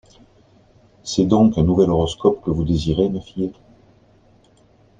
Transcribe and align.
C’est 1.03 1.25
donc 1.25 1.59
un 1.59 1.61
nouvel 1.63 1.91
horoscope 1.91 2.43
que 2.43 2.49
vous 2.49 2.63
désirez, 2.63 3.07
ma 3.07 3.21
fille? 3.21 3.53